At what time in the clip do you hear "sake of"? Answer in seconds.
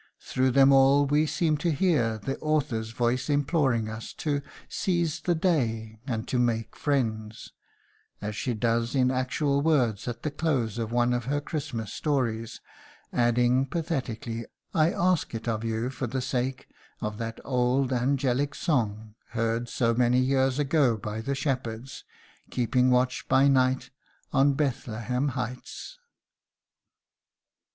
16.19-17.19